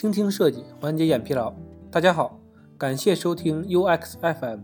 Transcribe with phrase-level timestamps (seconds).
[0.00, 1.52] 倾听设计，缓解眼疲劳。
[1.90, 2.40] 大家好，
[2.78, 4.60] 感谢收听 UX FM，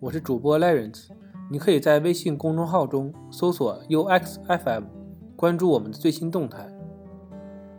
[0.00, 1.10] 我是主播 Lawrence。
[1.48, 4.82] 你可以在微信公众号中搜索 UX FM，
[5.36, 6.68] 关注我们的最新动态。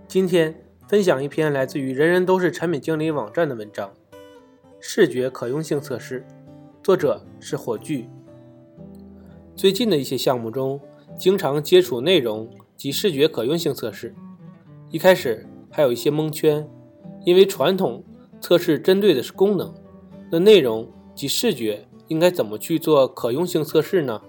[0.08, 0.56] 今天
[0.88, 3.92] 分享一篇来自于人人都是产品经理网站的文章：
[4.80, 6.26] 视觉可用性测试，
[6.82, 8.10] 作者是火炬。
[9.54, 10.80] 最近的一些项目中，
[11.18, 14.16] 经常接触内容及视觉可用性测试，
[14.90, 16.66] 一开始还有一些蒙圈，
[17.26, 18.04] 因为传统
[18.40, 19.74] 测试针对的是功能，
[20.32, 24.22] 那内容及视觉应该怎么去做可用性测试呢？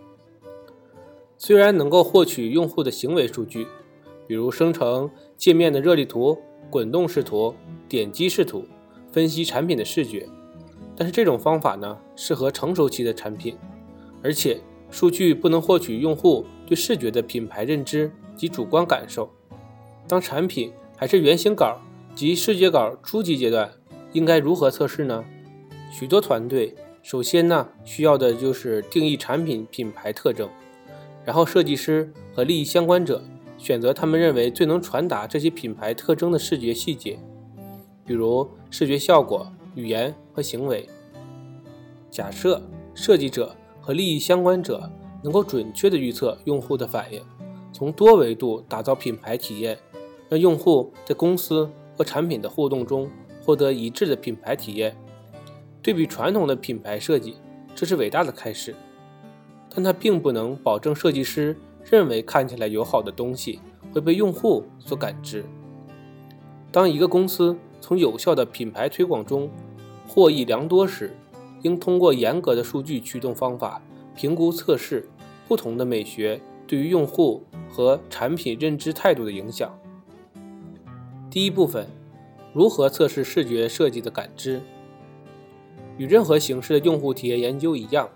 [1.36, 3.66] 虽然能够获取用户的行为数据，
[4.26, 6.38] 比如生成界面的热力图、
[6.70, 7.54] 滚动视图、
[7.88, 8.64] 点击视图，
[9.10, 10.28] 分析产品的视觉，
[10.96, 13.56] 但是这种方法呢，适合成熟期的产品，
[14.22, 14.60] 而且。
[14.92, 19.26] 数据不能获取用户对视觉的品牌认知及主观感受。
[20.06, 21.80] 当产品还是原型稿
[22.14, 23.70] 及视觉稿初级阶段，
[24.12, 25.24] 应该如何测试呢？
[25.90, 30.48] 许多团队首先呢需要的就是定义产品品牌特征，
[31.24, 33.22] 然后设计师和利益相关者
[33.58, 37.18] 选择他们认为最能传达这些品牌特征的视觉细节，
[38.06, 40.88] 比如视觉效果、语言和行为。
[42.10, 42.62] 假设
[42.94, 43.54] 设计者。
[43.84, 44.88] 和利益相关者
[45.24, 47.20] 能够准确地预测用户的反应，
[47.72, 49.76] 从多维度打造品牌体验，
[50.28, 51.68] 让用户在公司
[52.02, 53.08] 和产品的互动中
[53.40, 54.96] 获得一致的品牌体验。
[55.80, 57.36] 对比传统的品牌设计，
[57.76, 58.74] 这是伟大的开始，
[59.72, 61.56] 但它并不能保证设计师
[61.88, 63.60] 认为看起来友好的东西
[63.92, 65.44] 会被用户所感知。
[66.72, 69.48] 当一个公司从有效的品牌推广中
[70.08, 71.16] 获益良多时，
[71.62, 73.80] 应通过严格的数据驱动方法
[74.16, 75.08] 评估测试
[75.46, 79.72] 不同的美学对于用户和产品认知态度的影响。
[81.32, 81.86] 第一部分，
[82.52, 84.60] 如何测试视觉设计的感知？
[85.96, 88.10] 与任何形式的用户体验研究一样，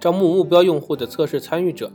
[0.00, 1.92] 招募目标用户的测试参与者，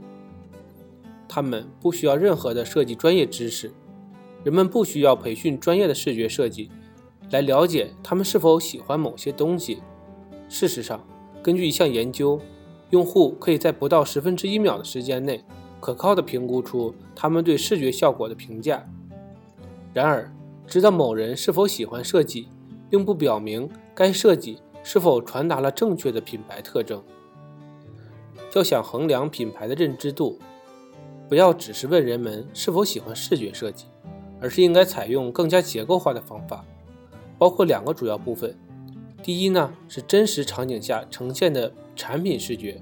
[1.28, 3.72] 他们不需要任何的设计专业知识，
[4.44, 6.70] 人们不需要培训专业的视觉设计
[7.32, 9.82] 来了解他们是否喜欢某些东西。
[10.50, 11.04] 事实上，
[11.42, 12.40] 根据一项研究，
[12.92, 15.44] 用户可以在不到十分之一秒的时间内，
[15.80, 18.88] 可靠地评估出他们对视觉效果的评价。
[19.96, 20.32] 然而，
[20.70, 22.48] 知道某人是否喜欢设计，
[22.92, 27.04] 并不表明该设计是否传达了正确的品牌特征。
[28.54, 30.38] 要想衡量品牌的认知度，
[31.28, 33.86] 不要只是问人们是否喜欢视觉设计，
[34.40, 36.64] 而是应该采用更加结构化的方法，
[37.40, 38.56] 包括两个主要部分。
[39.24, 42.82] 第一呢，是真实场景下呈现的产品视觉，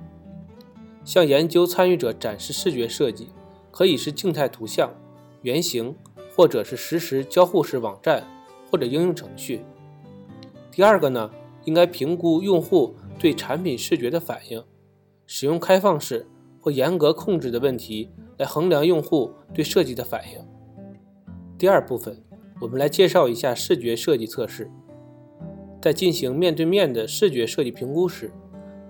[1.05, 3.29] 向研究参与者展示视觉设计，
[3.71, 4.93] 可以是静态图像、
[5.41, 5.95] 原型，
[6.37, 8.23] 或者是实时交互式网站
[8.69, 9.61] 或者应用程序。
[10.71, 11.31] 第二个呢，
[11.65, 14.63] 应该评估用户对产品视觉的反应，
[15.25, 16.27] 使用开放式
[16.61, 20.39] 或严格控制的问题来衡量用户对设计的反应。
[21.57, 22.23] 第二部分，
[22.61, 24.69] 我们来介绍一下视觉设计测试。
[25.81, 28.31] 在进行面对面的视觉设计评估时，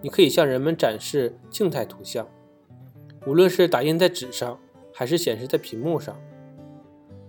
[0.01, 2.27] 你可以向人们展示静态图像，
[3.25, 4.59] 无论是打印在纸上
[4.93, 6.13] 还是显示在屏幕上。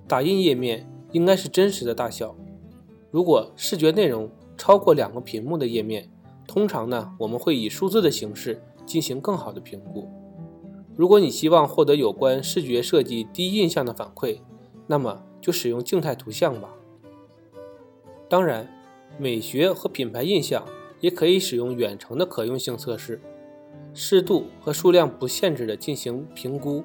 [0.09, 2.35] 打印页面应该是真实的大小。
[3.11, 6.11] 如果视觉内容超过两个屏幕的页面，
[6.47, 10.09] 通常呢我们会以数字的形式进行更好的评估。
[10.97, 14.41] 如果你希望获得有关视觉设计第一印象的反馈，
[14.87, 16.71] 那么就使用静态图像吧。
[18.29, 18.69] 当然。
[19.21, 20.65] 美学和品牌印象
[21.01, 23.21] 也可以使用远程的可用性测试，
[23.93, 26.85] 适度和数量不限制的进行评估。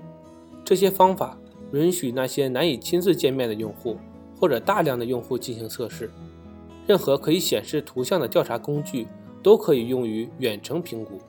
[0.66, 1.38] 这些方法
[1.73, 3.97] 允许那些难以亲自见面的用户
[4.39, 6.09] 或者大量的用户进行测试。
[6.88, 9.07] 任何可以显示图像的调查工具
[9.41, 11.19] 都可以用于远程评估。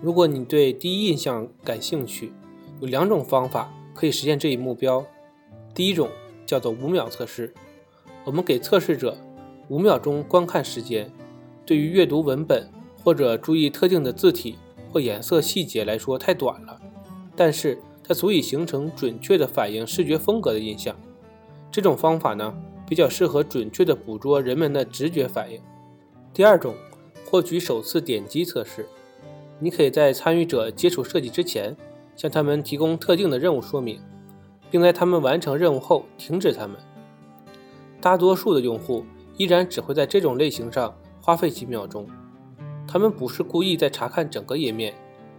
[0.00, 2.32] 如果你对第一印象感兴趣，
[2.80, 5.04] 有两种方法可以实现这一目标。
[5.74, 6.08] 第一种
[6.46, 7.52] 叫做五秒测试，
[8.24, 9.16] 我们给测试者。
[9.68, 11.08] 五秒钟观看时间，
[11.64, 12.68] 对于阅读文本
[13.04, 14.56] 或者注意特定的字体
[14.90, 16.80] 或颜色细节来说太短了，
[17.36, 17.78] 但是
[18.10, 20.96] 它足以形成准确的反映视觉风格的印象。
[21.70, 22.52] 这种方法呢，
[22.84, 25.60] 比较适合准确地捕捉人们的直觉反应。
[26.34, 26.74] 第二种，
[27.24, 28.88] 获取首次点击测试，
[29.60, 31.76] 你可以在参与者接触设计之前，
[32.16, 34.00] 向他们提供特定的任务说明，
[34.72, 36.76] 并在他们完成任务后停止他们。
[38.00, 39.04] 大多数的用户。
[39.36, 42.06] 依然只会在这种类型上花费几秒钟。
[42.86, 44.92] 他们不是故意在查看整个页面，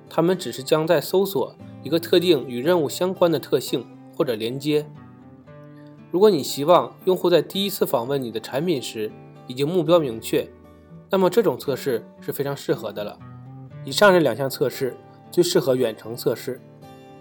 [0.10, 3.86] 他们只是将在搜索一个特定与任务相关的特性
[4.16, 4.86] 或者连接。
[6.12, 9.12] 如果你希望用户在第一次访问你的产品时
[9.48, 10.48] 已经目标明确，
[11.10, 13.18] 那么这种测试是非常适合的了。
[13.84, 14.96] 以上这两项测试
[15.32, 16.60] 最适合远程测试，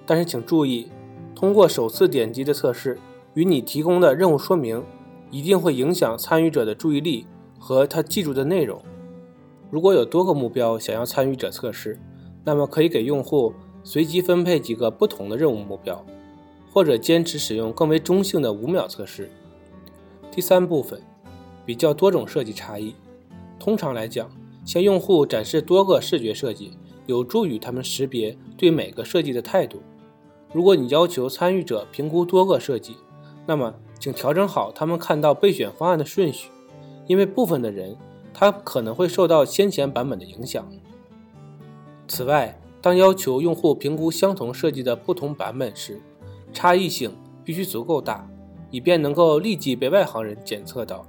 [0.04, 0.90] 但是请注意，
[1.34, 2.98] 通过首次点击的测试
[3.34, 4.84] 与你提供的任务说明
[5.30, 7.26] 一定会影响参与者的注意力
[7.58, 8.82] 和他记住的内容。
[9.70, 11.98] 如果有多个目标想要参与者测试，
[12.44, 16.04] 那么可以给用户随机分配几个不同的任务目标，
[16.72, 19.30] 或者坚持使用更为中性的五秒测试。
[20.30, 21.00] 第三部分，
[21.64, 22.94] 比较多种设计差异。
[23.58, 24.30] 通常来讲，
[24.64, 29.80] 向用户展示多个视觉设计，有助于他们识别对每个设计的态度。
[30.52, 32.96] 如果你要求参与者评估多个设计，
[33.46, 36.50] 那么请调整好他们看到备选方案的顺序，
[37.06, 37.96] 因为部分的人
[38.34, 40.70] 他可能会受到先前版本的影响。
[42.06, 46.00] 此外，当要求用户评估相同设计的不同版本时，
[46.52, 48.28] 差异性必须足够大，
[48.70, 51.06] 以便能够立即被外行人检测到。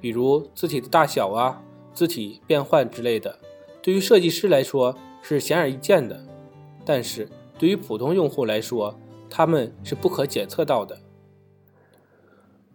[0.00, 1.62] 比如字体的大小啊。
[1.94, 3.40] 字体变换之类的，
[3.82, 6.24] 对于设计师来说是显而易见的，
[6.84, 7.28] 但是
[7.58, 8.96] 对于普通用户来说，
[9.28, 11.00] 他们是不可检测到的。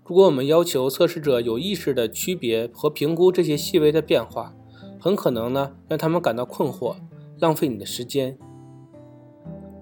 [0.04, 4.54] 如果我们要求测试者有意识地区别和评估这些细微的变化，
[5.00, 6.98] 很可能呢让他们感到困惑，
[7.44, 8.38] 浪费你的时间。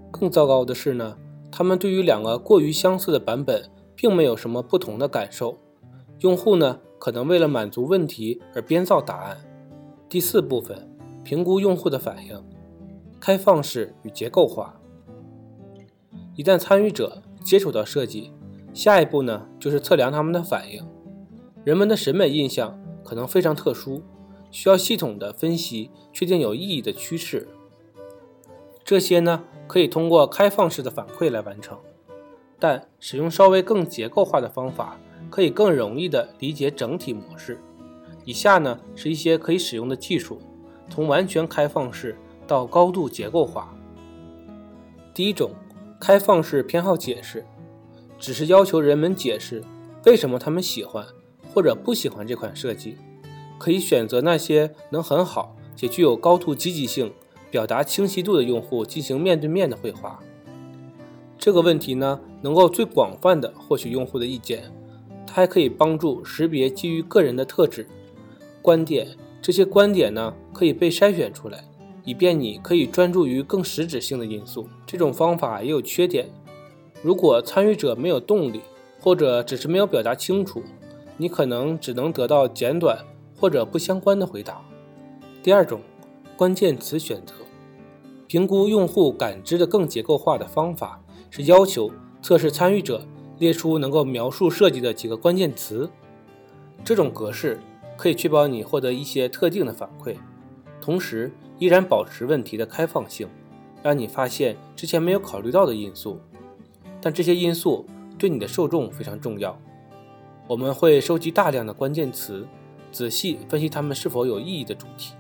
[0.10, 1.16] 更糟糕的是呢，
[1.52, 5.60] 他们对于两个过于相似的版本并没有什么不同的感受。
[6.22, 6.80] 用户呢？
[6.98, 9.38] 可能为了满足问题而编造答案。
[10.08, 10.88] 第四部分，
[11.24, 12.44] 评估用户的反应，
[13.19, 14.80] 开放式与结构化。
[16.36, 18.31] 一旦参与者接触到设计，
[18.72, 20.84] 下一步呢就是测量他们的反应。
[21.64, 24.04] 人们的审美印象可能非常特殊，
[24.51, 27.48] 需要系统的分析，确定有意义的趋势。
[28.83, 31.80] 这些呢可以通过开放式的反馈来完成，
[32.59, 34.98] 但使用稍微更结构化的方法。
[35.30, 37.57] 可以更容易地理解整体模式。
[38.25, 40.42] 以下呢是一些可以使用的技术，
[40.89, 43.74] 从完全开放式到高度结构化。
[45.13, 45.51] 第一种，
[46.01, 47.45] 开放式偏好解释，
[48.19, 49.63] 只是要求人们解释
[50.06, 51.06] 为什么他们喜欢
[51.54, 52.97] 或者不喜欢这款设计。
[53.62, 57.13] 可以选择那些能很好且具有高度积极性、
[57.52, 60.19] 表达清晰度的用户进行面对面的绘画。
[61.38, 64.63] 这个问题呢，能够最广泛地获取用户的意见。
[65.28, 67.86] 它还可以帮助识别基于个人的特质、
[68.63, 69.08] 观点，
[69.44, 71.64] 这些观点呢可以被筛选出来，
[72.04, 74.68] 以便你可以专注于更实质性的因素。
[74.88, 76.31] 这种方法也有缺点，
[77.04, 78.62] 如果参与者没有动力，
[79.00, 80.64] 或者只是没有表达清楚，
[81.18, 82.98] 你可能只能得到简短
[83.42, 84.62] 或者不相关的回答。
[85.42, 85.82] 第二种，
[86.38, 87.34] 关键词选择，
[88.28, 91.92] 评估用户感知的更结构化的方法是要求
[92.22, 93.04] 测试参与者。
[93.40, 95.90] 列出能够描述设计的几个关键词，
[96.84, 97.60] 这种格式
[97.98, 100.16] 可以确保你获得一些特定的反馈，
[100.80, 103.28] 同时依然保持问题的开放性，
[103.82, 106.20] 让你发现之前没有考虑到的因素。
[107.02, 107.84] 但这些因素
[108.16, 109.60] 对你的受众非常重要。
[110.48, 112.46] 我们会收集大量的关键词，
[112.92, 115.14] 仔细分析它们是否有意义的主题。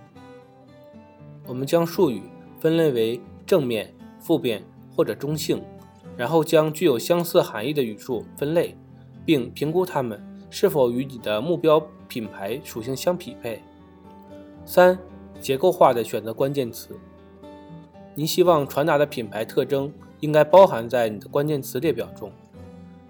[1.47, 2.21] 我们将术语
[2.59, 4.63] 分类为正面、负面
[4.95, 5.61] 或者中性。
[6.17, 8.77] 然后将具有相似含义的语数分类，
[9.25, 10.21] 并评估它们
[10.51, 13.63] 是否与你的目标品牌属性相匹配。
[14.65, 14.99] 三、
[15.39, 16.99] 结构化的选择关键词。
[18.13, 22.31] 您希望传达的品牌特征应该包含在你的关键词列表中。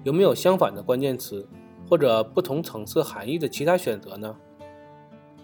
[0.03, 1.45] 有没有相反的关键词
[1.89, 4.37] 或者不同层次含义的其他选择呢？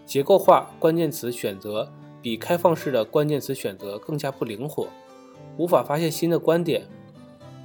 [0.08, 4.88] 结构化关键词选择比开放式的关键词选择更加不灵活，
[5.58, 6.88] 无法发现新的观点。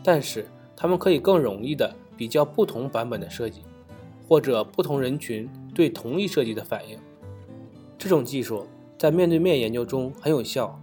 [0.02, 3.62] 但是，他们可以更容易地比较不同版本的设计，
[4.28, 6.98] 或者不同人群对同一设计的反应。
[7.96, 8.66] 这种技术
[8.98, 10.76] 在面对面研究中很有效。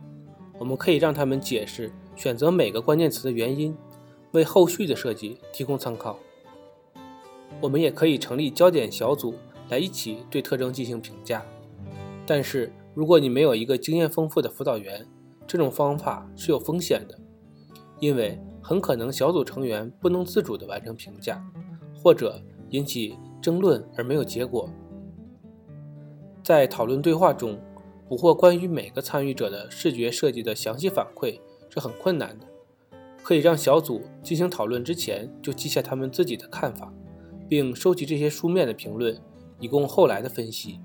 [0.57, 3.75] 我们可以让他们解释选择每个关键词的原因，
[4.31, 6.17] 为后续的设计提供参考。
[7.59, 9.35] 我们也可以成立焦点小组
[9.69, 11.45] 来一起对特征进行评价。
[12.25, 15.07] 但是，如果你没有一个经验丰富的辅导员，
[15.47, 17.17] 这种方法是有风险的，
[17.99, 18.39] 因为。
[18.61, 21.43] 很可能小组成员不能自主地完成评价，
[22.03, 24.69] 或者引起争论而没有结果。
[26.43, 27.57] 在讨论对话中，
[28.07, 32.45] 捕获关于每个参与者的视觉设计的详细反馈是很困难的。
[33.23, 36.93] 可以让小组进行讨论之前就记下他们自己的看法，
[37.47, 39.19] 并收集这些书面的评论，
[39.59, 40.79] 以供后来的分析。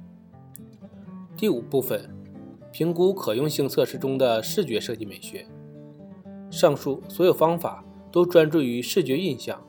[1.37, 2.09] 第五部分，
[2.73, 5.47] 评估可用性测试中的视觉设计美学。
[6.51, 9.61] 上述所有方法都专注于视觉印象，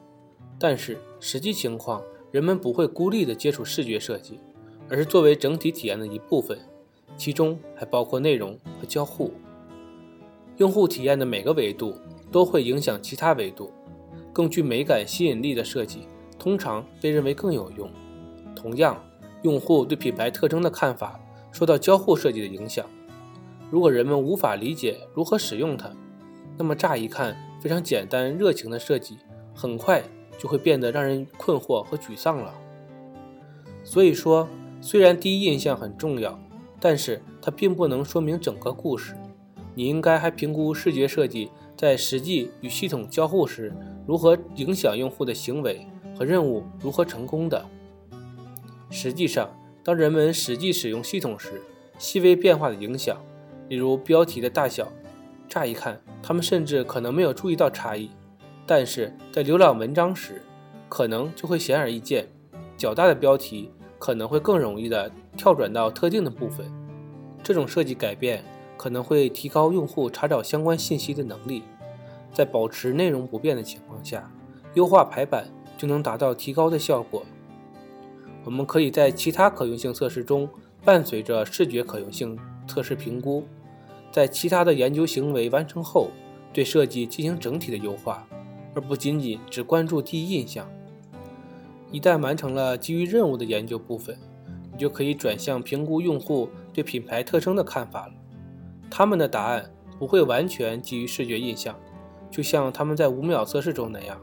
[0.60, 4.40] 但是实际情况，人们不会孤立地接触视觉设计，
[4.88, 6.58] 而是作为整体体验的一部分，
[7.18, 9.32] 其中还包括内容和交互。
[10.58, 11.96] 用户体验的每个维度
[12.32, 13.72] 都会影响其他维度，
[14.32, 16.08] 更具美感吸引力的设计
[16.38, 17.90] 通常被认为更有用。
[18.56, 19.04] 同样，
[19.42, 21.20] 用户对品牌特征的看法
[21.52, 22.86] 受到交互设计的影响。
[23.70, 25.92] 如果人们无法理解如何使用它，
[26.58, 29.18] 那么乍一看非常简单、热情的设计，
[29.54, 30.02] 很快
[30.38, 32.54] 就会变得让人困惑和沮丧了。
[33.84, 34.48] 所以说，
[34.82, 36.40] 虽然第一印象很重要，
[36.80, 39.16] 但是它并不能说明整个故事。
[39.74, 43.74] 你应该还评估视觉设计在实际与系统交互时
[44.08, 45.86] 如何影响用户的行为
[46.18, 47.66] 和任务如何成功的。
[48.96, 49.50] 实际上，
[49.84, 51.62] 当人们实际使用系统时，
[51.98, 53.18] 细微变化的影响。
[53.68, 54.88] 例如标题的大小，
[55.50, 58.10] 乍一看，他们甚至可能没有注意到差异，
[58.66, 60.42] 但是在浏览文章时，
[60.88, 62.26] 可能就会显而易见。
[62.78, 66.66] 较大的标题可能会更容易的跳转到特定的部分。
[67.44, 68.46] 这种设计改变
[68.78, 71.64] 可能会提高用户查找相关信息的能力。
[72.32, 74.32] 在保持内容不变的情况下，
[74.76, 75.48] 优化排版
[75.78, 77.26] 就能达到提高的效果。
[78.46, 80.48] 我们可以在其他可用性测试中
[80.86, 82.40] 伴随着视觉可用性。
[82.68, 83.44] 测试评估，
[84.12, 86.10] 在其他的研究行为完成后，
[86.52, 88.28] 对设计进行整体的优化，
[88.74, 90.68] 而不仅仅只关注第一印象。
[91.92, 94.18] 一旦完成了基于任务的研究部分，
[94.72, 98.14] 你就可以转向评估用户对品牌特征的看法了。
[98.90, 101.80] 他们的答案不会完全基于视觉印象，
[102.32, 104.20] 就像他们在五秒测试中那样，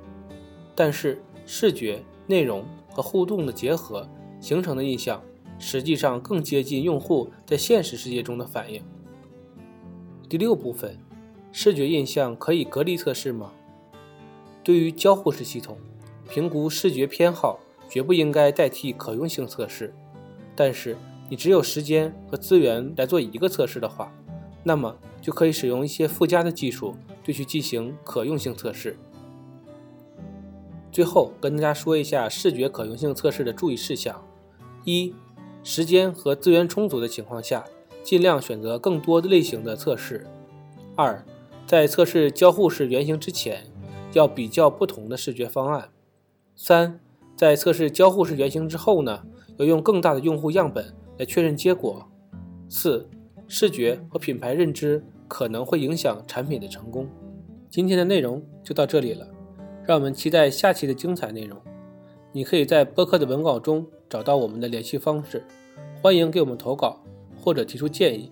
[0.74, 4.08] 但是视觉、内容和互动的结合
[4.40, 5.22] 形成的印象。
[5.58, 8.82] 实际上更接近用户在现实世界中的反应。
[10.28, 10.98] 第六部分，
[11.52, 13.52] 视觉印象可以隔离测试吗？
[14.64, 15.78] 对于交互式系统，
[16.28, 19.94] 评估视觉偏好绝不应该代替可用性测试。
[20.56, 20.96] 但是
[21.28, 24.12] 你只有时间和资源来做一个测试的话，
[24.64, 28.96] 那么就可以使用一些附加的技术对其进行可用性测试。
[30.92, 34.22] 最后跟大家说一下视觉可用性测试的注意事项：
[34.84, 35.14] 一。
[35.64, 37.64] 时间和资源充足的情况下，
[38.02, 40.26] 尽量选择更多类型的测试。
[40.96, 41.24] 二，
[41.64, 43.64] 在测试交互式原型之前，
[44.12, 45.88] 要比较不同的视觉方案。
[46.56, 46.98] 三，
[47.36, 49.22] 在测试交互式原型之后呢，
[49.56, 52.08] 要用更大的用户样本来确认结果。
[52.68, 53.08] 四，
[53.46, 57.08] 视觉和品牌认知可能会影响产品的成功。
[57.70, 59.28] 今天的内容就到这里了，
[59.84, 61.58] 让我们期待下期的精彩内容。
[62.32, 65.44] 你可以在播客的文稿中找到我们的联系方式，
[66.00, 66.98] 欢迎给我们投稿
[67.40, 68.30] 或者提出建议，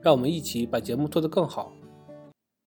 [0.00, 1.72] 让我们一起把节目做得更好。